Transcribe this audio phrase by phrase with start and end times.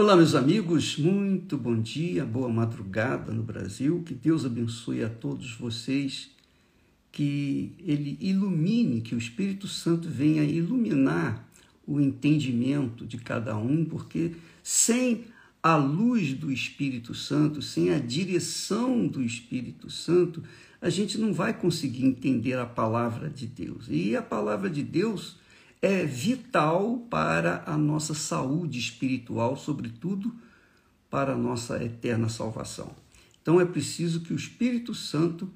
[0.00, 4.00] Olá, meus amigos, muito bom dia, boa madrugada no Brasil.
[4.06, 6.30] Que Deus abençoe a todos vocês,
[7.10, 11.44] que Ele ilumine, que o Espírito Santo venha iluminar
[11.84, 15.24] o entendimento de cada um, porque sem
[15.60, 20.44] a luz do Espírito Santo, sem a direção do Espírito Santo,
[20.80, 23.86] a gente não vai conseguir entender a palavra de Deus.
[23.90, 25.38] E a palavra de Deus
[25.80, 30.34] é vital para a nossa saúde espiritual, sobretudo
[31.08, 32.94] para a nossa eterna salvação.
[33.40, 35.50] Então é preciso que o Espírito Santo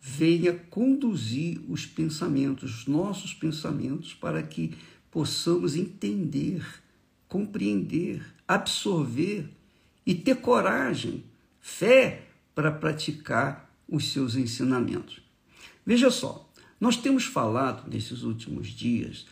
[0.00, 4.74] venha conduzir os pensamentos, os nossos pensamentos, para que
[5.10, 6.64] possamos entender,
[7.26, 9.48] compreender, absorver
[10.04, 11.24] e ter coragem,
[11.60, 15.20] fé para praticar os seus ensinamentos.
[15.84, 16.48] Veja só,
[16.80, 19.26] nós temos falado nesses últimos dias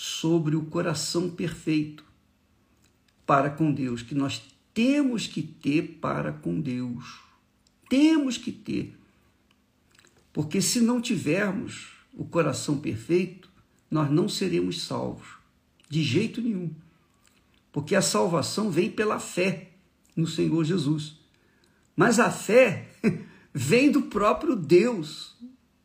[0.00, 2.04] sobre o coração perfeito
[3.26, 4.40] para com Deus, que nós
[4.72, 7.18] temos que ter para com Deus.
[7.88, 8.96] Temos que ter.
[10.32, 13.50] Porque se não tivermos o coração perfeito,
[13.90, 15.26] nós não seremos salvos,
[15.88, 16.70] de jeito nenhum.
[17.72, 19.72] Porque a salvação vem pela fé
[20.14, 21.16] no Senhor Jesus.
[21.96, 22.88] Mas a fé
[23.52, 25.36] vem do próprio Deus,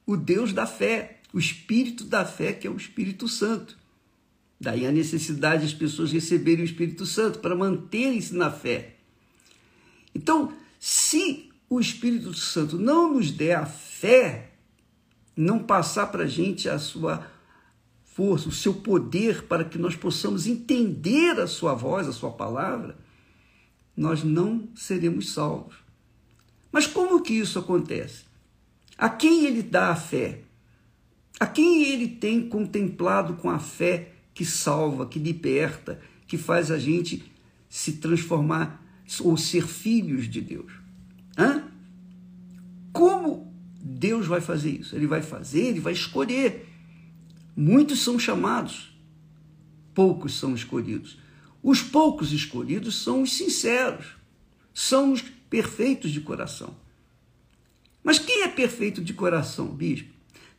[0.05, 3.81] o Deus da fé, o Espírito da fé, que é o Espírito Santo.
[4.63, 8.95] Daí a necessidade das pessoas receberem o Espírito Santo para manterem-se na fé.
[10.15, 14.51] Então, se o Espírito Santo não nos der a fé,
[15.35, 17.29] não passar para a gente a sua
[18.05, 22.97] força, o seu poder para que nós possamos entender a sua voz, a sua palavra,
[23.97, 25.75] nós não seremos salvos.
[26.71, 28.23] Mas como que isso acontece?
[28.97, 30.39] A quem ele dá a fé?
[31.37, 36.77] A quem ele tem contemplado com a fé que salva, que liberta, que faz a
[36.77, 37.31] gente
[37.69, 38.83] se transformar
[39.21, 40.71] ou ser filhos de Deus.
[41.37, 41.63] Hã?
[42.91, 44.95] Como Deus vai fazer isso?
[44.95, 46.69] Ele vai fazer, ele vai escolher.
[47.55, 48.97] Muitos são chamados,
[49.93, 51.17] poucos são escolhidos.
[51.61, 54.07] Os poucos escolhidos são os sinceros,
[54.73, 56.75] são os perfeitos de coração.
[58.03, 60.11] Mas quem é perfeito de coração, bispo?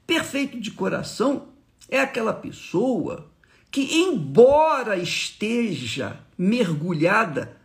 [0.06, 1.48] Perfeito de coração
[1.88, 3.30] é aquela pessoa
[3.74, 7.56] que, embora esteja mergulhada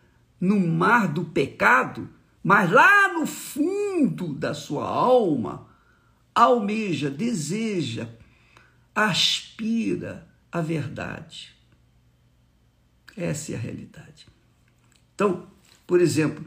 [0.41, 2.09] no mar do pecado,
[2.43, 5.67] mas lá no fundo da sua alma,
[6.33, 8.09] almeja, deseja,
[8.95, 11.55] aspira a verdade.
[13.15, 14.25] Essa é a realidade.
[15.13, 15.45] Então,
[15.85, 16.43] por exemplo,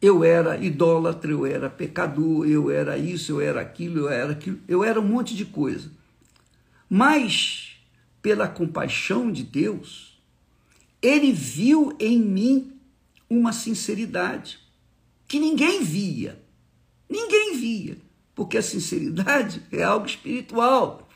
[0.00, 4.60] eu era idólatra, eu era pecador, eu era isso, eu era aquilo, eu era aquilo,
[4.66, 5.90] eu era um monte de coisa.
[6.88, 7.59] Mas
[8.22, 10.20] pela compaixão de Deus,
[11.00, 12.72] ele viu em mim
[13.28, 14.58] uma sinceridade
[15.26, 16.42] que ninguém via.
[17.08, 17.98] Ninguém via,
[18.34, 21.08] porque a sinceridade é algo espiritual,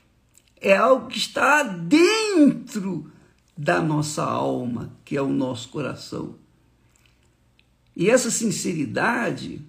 [0.61, 3.11] é algo que está dentro
[3.57, 6.37] da nossa alma, que é o nosso coração.
[7.97, 9.65] E essa sinceridade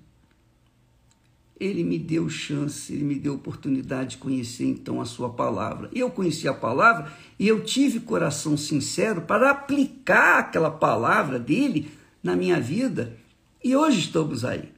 [1.59, 5.89] ele me deu chance, ele me deu oportunidade de conhecer então a sua palavra.
[5.93, 12.35] Eu conheci a palavra e eu tive coração sincero para aplicar aquela palavra dele na
[12.35, 13.17] minha vida.
[13.63, 14.69] E hoje estamos aí.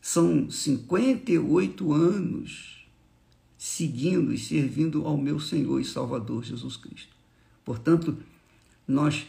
[0.00, 2.86] São 58 anos
[3.58, 7.14] seguindo e servindo ao meu Senhor e Salvador Jesus Cristo.
[7.64, 8.16] Portanto,
[8.86, 9.26] nós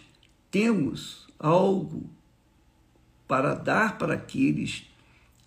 [0.50, 2.10] temos algo
[3.28, 4.84] para dar para aqueles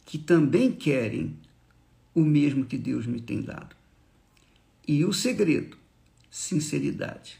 [0.07, 1.37] que também querem
[2.15, 3.77] o mesmo que Deus me tem dado.
[4.89, 5.77] E o segredo,
[6.31, 7.39] sinceridade.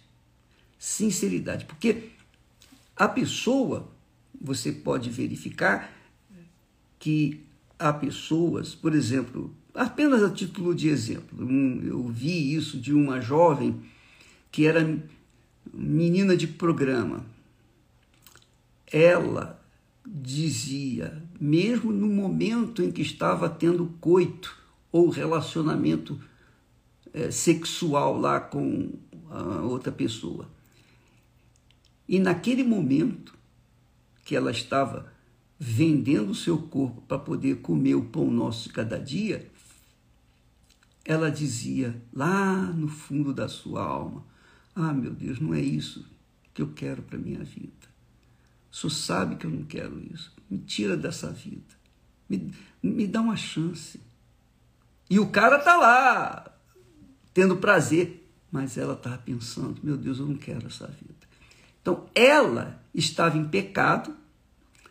[0.79, 2.11] Sinceridade, porque
[2.95, 3.91] a pessoa,
[4.39, 5.91] você pode verificar
[6.99, 7.41] que
[7.79, 11.49] há pessoas, por exemplo, apenas a título de exemplo,
[11.85, 13.81] eu vi isso de uma jovem
[14.51, 15.01] que era
[15.73, 17.25] menina de programa.
[18.91, 19.63] Ela
[20.05, 24.57] dizia, mesmo no momento em que estava tendo coito
[24.91, 26.19] ou relacionamento
[27.13, 28.93] é, sexual lá com
[29.31, 30.49] a outra pessoa.
[32.09, 33.35] E naquele momento
[34.25, 35.13] que ela estava
[35.59, 39.51] vendendo o seu corpo para poder comer o pão nosso de cada dia,
[41.05, 44.25] ela dizia lá no fundo da sua alma:
[44.75, 46.07] Ah, meu Deus, não é isso
[46.53, 47.96] que eu quero para minha vida.
[48.77, 50.31] Senhor sabe que eu não quero isso.
[50.51, 51.75] Me tira dessa vida.
[52.29, 52.53] Me,
[52.83, 53.99] me dá uma chance.
[55.09, 56.55] E o cara tá lá,
[57.33, 58.23] tendo prazer.
[58.53, 61.27] Mas ela estava pensando: meu Deus, eu não quero essa vida.
[61.81, 64.15] Então, ela estava em pecado,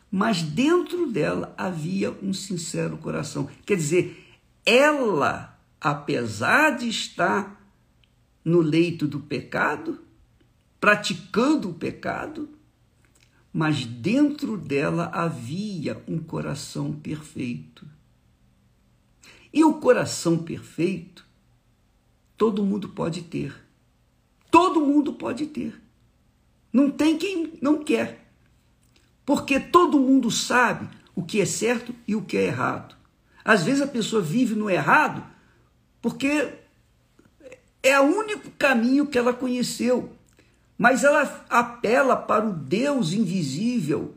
[0.09, 3.47] mas dentro dela havia um sincero coração.
[3.67, 4.35] Quer dizer,
[4.65, 7.61] ela, apesar de estar
[8.43, 9.99] no leito do pecado,
[10.79, 12.49] praticando o pecado,
[13.57, 17.87] mas dentro dela havia um coração perfeito.
[19.53, 21.25] E o coração perfeito,
[22.35, 23.55] todo mundo pode ter.
[24.51, 25.81] Todo mundo pode ter.
[26.73, 28.29] Não tem quem não quer.
[29.25, 32.93] Porque todo mundo sabe o que é certo e o que é errado.
[33.41, 35.23] Às vezes a pessoa vive no errado
[36.01, 36.55] porque
[37.81, 40.13] é o único caminho que ela conheceu.
[40.77, 44.15] Mas ela apela para o Deus invisível,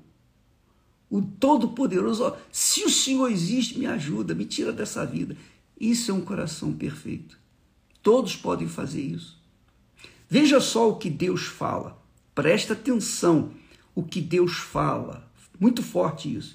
[1.10, 2.34] o Todo-Poderoso.
[2.50, 5.36] Se o Senhor existe, me ajuda, me tira dessa vida.
[5.80, 7.38] Isso é um coração perfeito.
[8.02, 9.38] Todos podem fazer isso.
[10.28, 11.96] Veja só o que Deus fala.
[12.34, 13.52] Presta atenção
[13.94, 15.28] o que Deus fala.
[15.58, 16.54] Muito forte isso.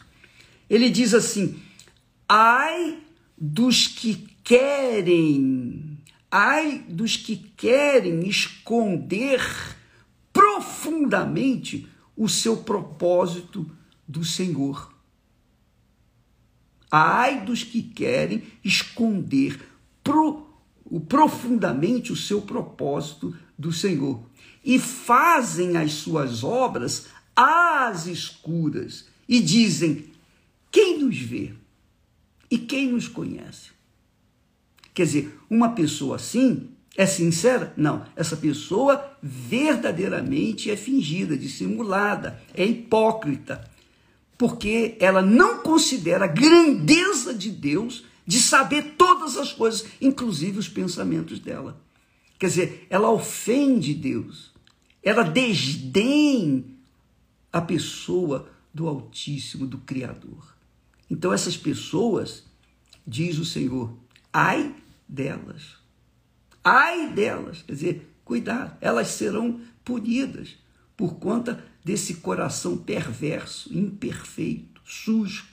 [0.70, 1.60] Ele diz assim:
[2.28, 3.00] ai
[3.38, 5.98] dos que querem,
[6.30, 9.42] ai dos que querem esconder
[10.84, 13.70] profundamente o seu propósito
[14.06, 14.94] do Senhor.
[16.92, 19.60] Ai dos que querem esconder
[20.04, 20.46] pro,
[21.08, 24.22] profundamente o seu propósito do Senhor
[24.64, 30.12] e fazem as suas obras às escuras e dizem:
[30.70, 31.54] quem nos vê
[32.52, 33.72] e quem nos conhece?
[34.94, 37.74] Quer dizer, uma pessoa assim é sincera?
[37.76, 38.06] Não.
[38.16, 43.70] Essa pessoa verdadeiramente é fingida, dissimulada, é hipócrita,
[44.38, 50.70] porque ela não considera a grandeza de Deus de saber todas as coisas, inclusive os
[50.70, 51.82] pensamentos dela.
[52.38, 54.52] Quer dizer, ela ofende Deus,
[55.02, 56.78] ela desdém
[57.52, 60.56] a pessoa do Altíssimo, do Criador.
[61.10, 62.44] Então, essas pessoas,
[63.06, 63.96] diz o Senhor,
[64.32, 64.76] ai
[65.08, 65.83] delas
[66.64, 70.56] Ai delas, quer dizer, cuidado, elas serão punidas
[70.96, 75.46] por conta desse coração perverso, imperfeito, sujo,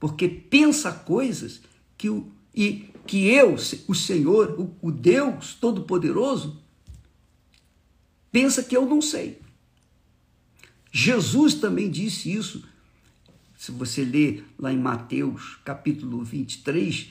[0.00, 1.60] porque pensa coisas
[1.96, 6.60] que o, e que eu, o Senhor, o, o Deus Todo-Poderoso,
[8.32, 9.40] pensa que eu não sei.
[10.90, 12.64] Jesus também disse isso.
[13.56, 17.10] Se você ler lá em Mateus capítulo 23,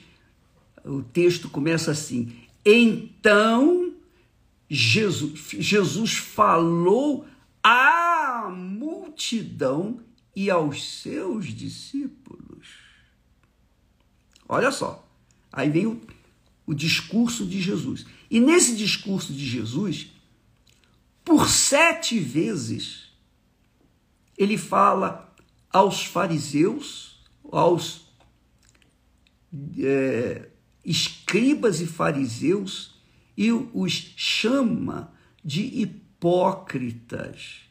[0.83, 3.93] o texto começa assim: então,
[4.67, 7.27] Jesus, Jesus falou
[7.63, 9.99] à multidão
[10.35, 12.67] e aos seus discípulos.
[14.49, 15.07] Olha só,
[15.51, 16.01] aí vem o,
[16.65, 18.05] o discurso de Jesus.
[18.29, 20.11] E nesse discurso de Jesus,
[21.23, 23.11] por sete vezes,
[24.37, 25.33] ele fala
[25.71, 28.05] aos fariseus, aos
[29.77, 30.49] é,
[30.85, 32.95] escribas e fariseus
[33.35, 35.11] e os chama
[35.43, 37.61] de hipócritas.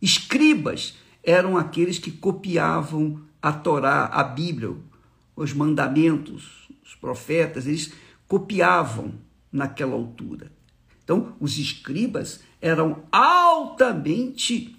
[0.00, 4.74] Escribas eram aqueles que copiavam a Torá, a Bíblia,
[5.34, 7.92] os mandamentos, os profetas, eles
[8.28, 9.14] copiavam
[9.50, 10.52] naquela altura.
[11.02, 14.76] Então, os escribas eram altamente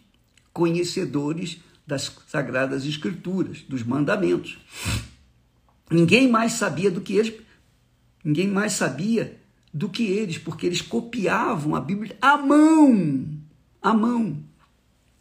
[0.53, 4.57] conhecedores das sagradas escrituras, dos mandamentos.
[5.89, 7.33] Ninguém mais sabia do que eles,
[8.23, 9.39] Ninguém mais sabia
[9.73, 13.27] do que eles, porque eles copiavam a Bíblia à mão,
[13.81, 14.43] à mão.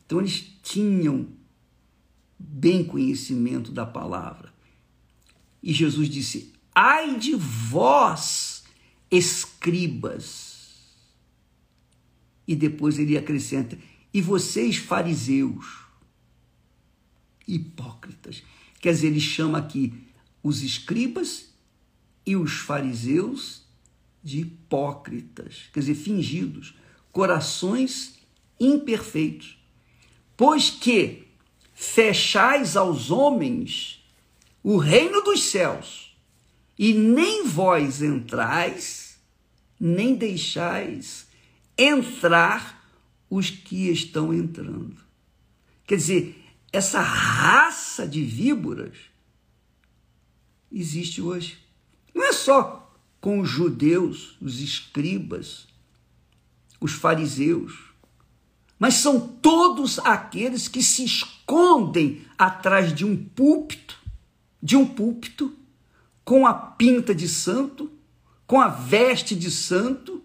[0.04, 1.28] Então eles tinham
[2.38, 4.52] bem conhecimento da palavra.
[5.62, 8.64] E Jesus disse: Ai de vós,
[9.11, 10.50] escribas.
[12.47, 13.78] E depois ele acrescenta:
[14.12, 15.64] E vocês, fariseus,
[17.47, 18.42] hipócritas.
[18.80, 19.95] Quer dizer, ele chama aqui
[20.42, 21.50] os escribas
[22.30, 23.66] e os fariseus
[24.22, 26.76] de hipócritas, quer dizer, fingidos,
[27.10, 28.20] corações
[28.60, 29.58] imperfeitos.
[30.37, 31.26] Pois que
[31.75, 34.04] fechais aos homens
[34.62, 36.16] o reino dos céus,
[36.78, 39.18] e nem vós entrais,
[39.78, 41.26] nem deixais
[41.76, 42.88] entrar
[43.28, 44.99] os que estão entrando.
[45.84, 48.96] Quer dizer, essa raça de víboras
[50.70, 51.69] existe hoje.
[52.14, 55.67] Não é só com os judeus, os escribas,
[56.81, 57.90] os fariseus,
[58.79, 63.99] mas são todos aqueles que se escondem atrás de um púlpito,
[64.62, 65.55] de um púlpito,
[66.25, 67.90] com a pinta de santo,
[68.47, 70.25] com a veste de santo,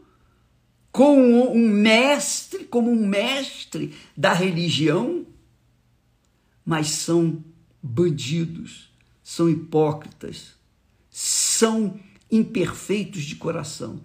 [0.91, 5.25] com um mestre, como um mestre da religião,
[6.65, 7.43] mas são
[7.83, 8.89] bandidos,
[9.21, 10.55] são hipócritas,
[11.57, 14.01] são imperfeitos de coração.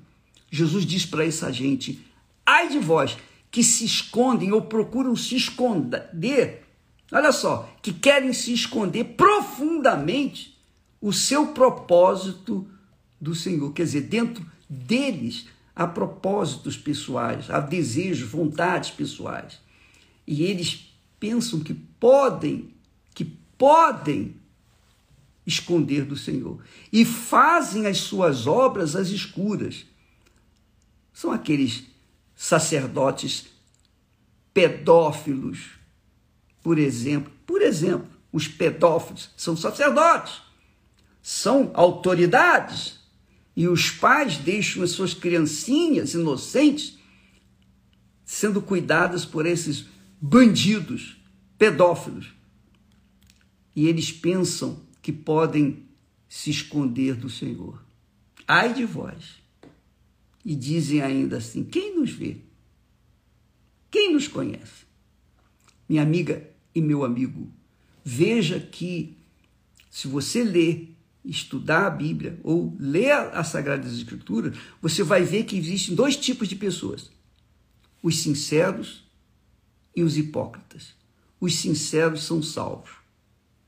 [0.51, 2.05] Jesus diz para essa gente:
[2.47, 3.17] ai de vós
[3.51, 6.65] que se escondem ou procuram se esconder,
[7.11, 10.57] olha só, que querem se esconder profundamente
[11.01, 12.69] o seu propósito
[13.21, 13.73] do Senhor.
[13.73, 19.59] Quer dizer, dentro deles há propósitos pessoais, há desejos, vontades pessoais.
[20.27, 22.73] E eles pensam que podem,
[23.13, 23.25] que
[23.59, 24.40] podem
[25.47, 26.63] esconder do Senhor.
[26.93, 29.87] E fazem as suas obras às escuras.
[31.13, 31.85] São aqueles
[32.35, 33.47] sacerdotes
[34.55, 35.71] pedófilos,
[36.63, 37.33] por exemplo.
[37.47, 40.41] Por exemplo, os pedófilos são sacerdotes,
[41.23, 43.01] são autoridades.
[43.57, 46.99] E os pais deixam as suas criancinhas inocentes
[48.25, 49.87] sendo cuidadas por esses
[50.21, 51.17] bandidos,
[51.59, 52.33] pedófilos.
[53.75, 55.85] E eles pensam que podem
[56.29, 57.83] se esconder do Senhor.
[58.47, 59.41] Ai de vós!
[60.45, 62.39] E dizem ainda assim: quem nos vê?
[63.91, 64.87] Quem nos conhece?
[65.89, 67.53] Minha amiga e meu amigo,
[68.05, 69.17] veja que
[69.91, 75.57] se você ler, estudar a Bíblia ou ler as Sagradas Escrituras, você vai ver que
[75.57, 77.11] existem dois tipos de pessoas:
[78.03, 79.05] os sinceros
[79.95, 80.95] e os hipócritas.
[81.41, 83.00] Os sinceros são salvos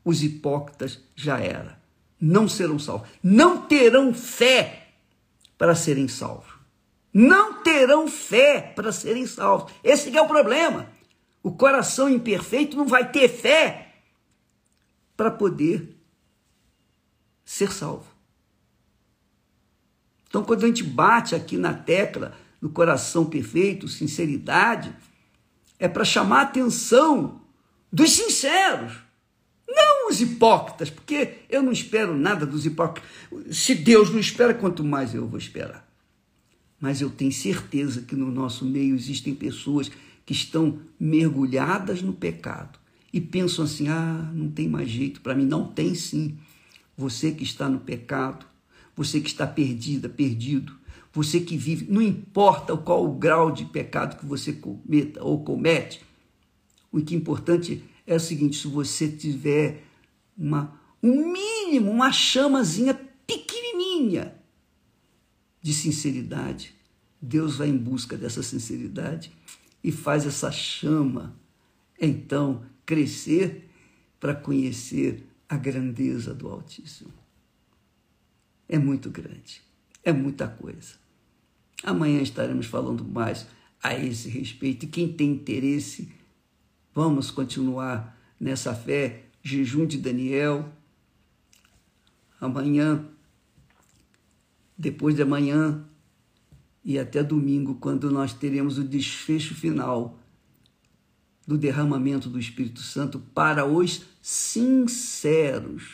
[0.04, 1.80] os hipócritas já era.
[2.20, 3.08] Não serão salvos.
[3.22, 4.88] Não terão fé
[5.58, 6.52] para serem salvos.
[7.12, 9.72] Não terão fé para serem salvos.
[9.82, 10.88] Esse é o problema.
[11.42, 13.94] O coração imperfeito não vai ter fé
[15.16, 15.96] para poder
[17.44, 18.06] ser salvo.
[20.28, 24.96] Então, quando a gente bate aqui na tecla do coração perfeito, sinceridade,
[25.78, 27.42] é para chamar a atenção
[27.92, 28.94] dos sinceros
[29.74, 33.10] não os hipócritas, porque eu não espero nada dos hipócritas.
[33.50, 35.88] Se Deus não espera, quanto mais eu vou esperar.
[36.80, 39.90] Mas eu tenho certeza que no nosso meio existem pessoas
[40.26, 42.78] que estão mergulhadas no pecado
[43.12, 45.44] e pensam assim: ah, não tem mais jeito para mim.
[45.44, 46.36] Não tem sim.
[46.96, 48.44] Você que está no pecado,
[48.96, 50.76] você que está perdida, perdido,
[51.12, 56.02] você que vive, não importa qual o grau de pecado que você cometa ou comete,
[56.90, 59.84] o que é importante é o seguinte: se você tiver
[60.36, 62.94] uma, um mínimo, uma chamazinha
[63.26, 64.34] pequenininha
[65.60, 66.74] de sinceridade,
[67.20, 69.32] Deus vai em busca dessa sinceridade
[69.82, 71.36] e faz essa chama,
[72.00, 73.68] então, crescer
[74.18, 77.12] para conhecer a grandeza do Altíssimo.
[78.68, 79.62] É muito grande,
[80.02, 80.94] é muita coisa.
[81.82, 83.46] Amanhã estaremos falando mais
[83.82, 86.08] a esse respeito e quem tem interesse
[86.94, 90.70] Vamos continuar nessa fé, jejum de Daniel.
[92.40, 93.06] Amanhã,
[94.76, 95.84] depois de amanhã
[96.84, 100.18] e até domingo, quando nós teremos o desfecho final
[101.46, 105.84] do derramamento do Espírito Santo para os sinceros.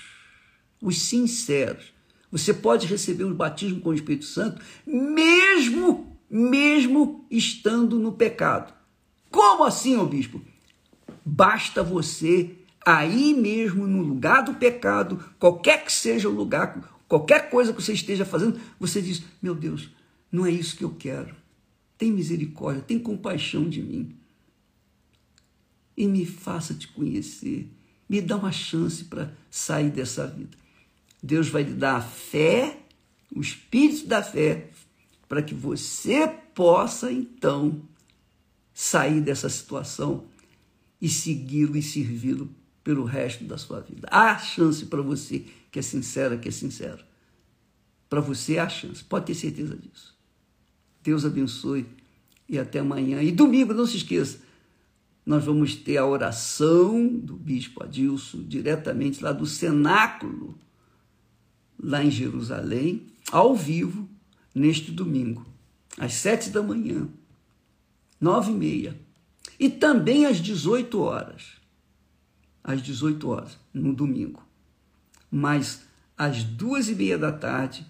[0.81, 1.93] Os sinceros.
[2.31, 8.75] Você pode receber o batismo com o Espírito Santo mesmo mesmo estando no pecado.
[9.31, 10.43] Como assim, ô bispo?
[11.31, 17.71] Basta você aí mesmo no lugar do pecado, qualquer que seja o lugar, qualquer coisa
[17.71, 19.91] que você esteja fazendo, você diz: Meu Deus,
[20.33, 21.37] não é isso que eu quero.
[21.99, 24.17] Tem misericórdia, tem compaixão de mim.
[25.95, 27.71] E me faça te conhecer.
[28.09, 30.57] Me dá uma chance para sair dessa vida.
[31.23, 32.79] Deus vai lhe dar a fé,
[33.35, 34.71] o espírito da fé,
[35.29, 37.83] para que você possa então
[38.73, 40.25] sair dessa situação
[41.01, 42.51] e segui-lo e servi-lo
[42.83, 44.09] pelo resto da sua vida.
[44.11, 47.05] Há chance para você que é sincera, que é sincero.
[48.09, 50.17] Para você há chance, pode ter certeza disso.
[51.03, 51.87] Deus abençoe
[52.49, 53.23] e até amanhã.
[53.23, 54.41] E domingo, não se esqueça,
[55.25, 60.59] nós vamos ter a oração do bispo Adilson, diretamente lá do cenáculo,
[61.79, 64.09] lá em Jerusalém, ao vivo,
[64.55, 65.47] neste domingo,
[65.99, 67.07] às sete da manhã,
[68.19, 69.08] nove e meia
[69.59, 71.59] e também às 18 horas.
[72.63, 74.43] Às 18 horas, no domingo.
[75.31, 75.83] Mas
[76.17, 77.87] às duas e meia da tarde,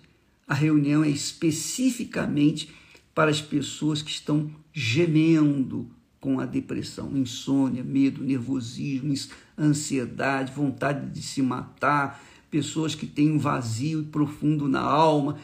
[0.47, 2.71] a reunião é especificamente
[3.15, 9.15] para as pessoas que estão gemendo com a depressão, insônia, medo, nervosismo,
[9.59, 15.39] ansiedade, vontade de se matar, pessoas que têm um vazio profundo na alma.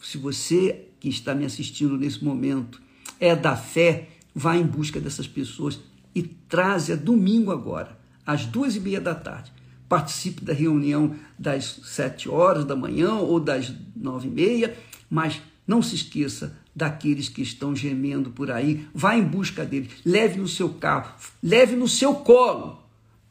[0.00, 2.80] Se você que está me assistindo nesse momento
[3.18, 5.78] é da fé, Vá em busca dessas pessoas
[6.14, 9.52] e traze a domingo agora, às duas e meia da tarde.
[9.88, 14.76] Participe da reunião das sete horas da manhã ou das nove e meia,
[15.10, 18.88] mas não se esqueça daqueles que estão gemendo por aí.
[18.94, 22.82] Vá em busca deles, leve no seu carro, leve no seu colo.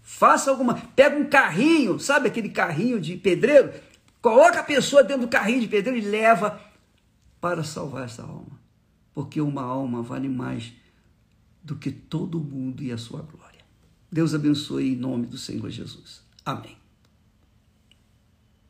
[0.04, 3.72] Faça alguma, pega um carrinho, sabe aquele carrinho de pedreiro?
[4.22, 6.62] Coloca a pessoa dentro do carrinho de pedreiro e leva
[7.40, 8.60] para salvar essa alma.
[9.14, 10.74] Porque uma alma vale mais
[11.64, 13.62] do que todo mundo e a sua glória.
[14.12, 16.22] Deus abençoe em nome do Senhor Jesus.
[16.46, 16.81] Amém.